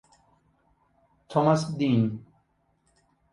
[1.29, 2.25] Thomas Dean